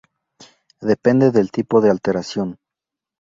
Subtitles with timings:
[0.91, 2.57] Depende del tipo de alteración.